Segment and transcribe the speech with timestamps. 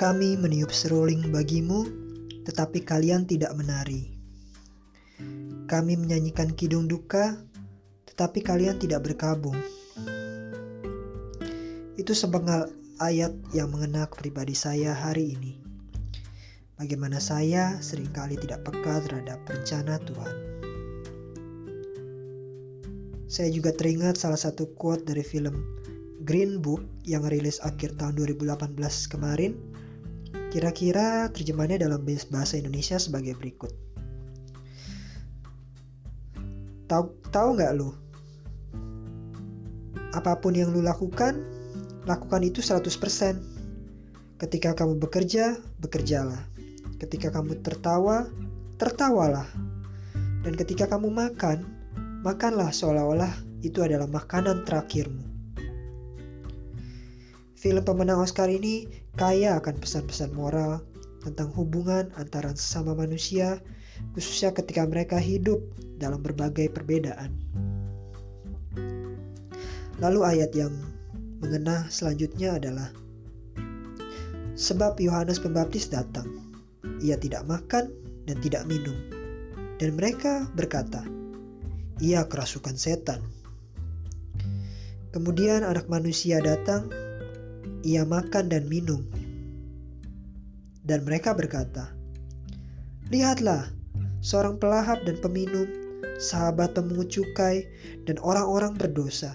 [0.00, 1.84] Kami meniup seruling bagimu,
[2.48, 4.08] tetapi kalian tidak menari.
[5.68, 7.36] Kami menyanyikan kidung duka,
[8.08, 9.60] tetapi kalian tidak berkabung.
[12.00, 15.60] Itu sepenggal ayat yang mengena pribadi saya hari ini.
[16.80, 20.34] Bagaimana saya sering kali tidak peka terhadap rencana Tuhan.
[23.28, 25.60] Saya juga teringat salah satu quote dari film
[26.24, 28.80] Green Book yang rilis akhir tahun 2018
[29.12, 29.60] kemarin
[30.50, 33.70] Kira-kira terjemahannya dalam bahasa Indonesia sebagai berikut.
[36.90, 37.94] Tahu tahu nggak lu?
[40.10, 41.38] Apa pun yang lu lakukan,
[42.02, 43.38] lakukan itu 100%.
[44.42, 46.42] Ketika kamu bekerja, bekerjalah.
[46.98, 48.26] Ketika kamu tertawa,
[48.74, 49.46] tertawalah.
[50.42, 51.62] Dan ketika kamu makan,
[52.26, 53.30] makanlah seolah-olah
[53.62, 55.22] itu adalah makanan terakhirmu.
[57.60, 60.82] Film pemenang Oscar ini kaya akan pesan-pesan moral
[61.20, 63.60] tentang hubungan antara sesama manusia,
[64.16, 65.60] khususnya ketika mereka hidup
[66.00, 67.36] dalam berbagai perbedaan.
[70.00, 70.72] Lalu ayat yang
[71.44, 72.88] mengena selanjutnya adalah
[74.60, 76.28] Sebab Yohanes Pembaptis datang,
[77.00, 77.88] ia tidak makan
[78.28, 78.92] dan tidak minum.
[79.80, 81.00] Dan mereka berkata,
[81.96, 83.24] ia kerasukan setan.
[85.16, 86.92] Kemudian anak manusia datang
[87.86, 89.04] ia makan dan minum.
[90.84, 91.92] Dan mereka berkata,
[93.10, 93.68] Lihatlah,
[94.22, 95.66] seorang pelahap dan peminum,
[96.20, 97.66] sahabat pemungut cukai,
[98.06, 99.34] dan orang-orang berdosa.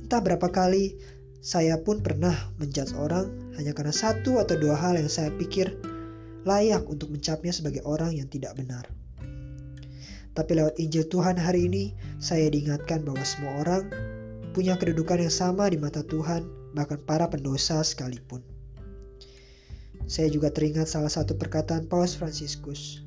[0.00, 0.96] Entah berapa kali
[1.42, 3.26] saya pun pernah menjudge orang
[3.58, 5.74] hanya karena satu atau dua hal yang saya pikir
[6.46, 8.86] layak untuk mencapnya sebagai orang yang tidak benar.
[10.32, 13.84] Tapi lewat Injil Tuhan hari ini, saya diingatkan bahwa semua orang
[14.52, 16.44] punya kedudukan yang sama di mata Tuhan,
[16.76, 18.44] bahkan para pendosa sekalipun.
[20.04, 23.00] Saya juga teringat salah satu perkataan Paus Fransiskus.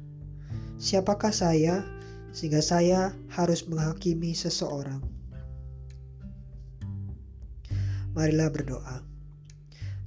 [0.81, 1.86] Siapakah saya
[2.34, 5.06] sehingga saya harus menghakimi seseorang?
[8.18, 9.06] Marilah berdoa.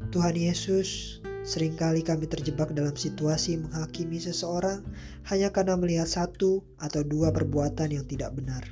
[0.09, 4.81] Tuhan Yesus, sering kali kami terjebak dalam situasi menghakimi seseorang
[5.29, 8.65] hanya karena melihat satu atau dua perbuatan yang tidak benar.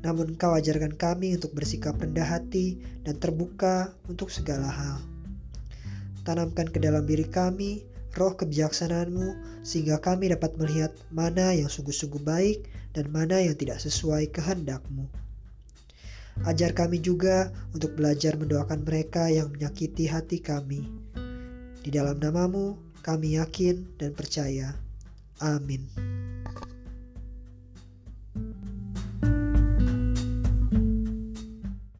[0.00, 4.98] Namun engkau ajarkan kami untuk bersikap rendah hati dan terbuka untuk segala hal.
[6.24, 7.84] Tanamkan ke dalam diri kami
[8.16, 12.66] roh kebijaksanaanmu sehingga kami dapat melihat mana yang sungguh-sungguh baik
[12.96, 15.06] dan mana yang tidak sesuai kehendakmu.
[16.48, 20.88] Ajar kami juga untuk belajar mendoakan mereka yang menyakiti hati kami.
[21.84, 24.72] Di dalam namamu kami yakin dan percaya.
[25.40, 26.09] Amin.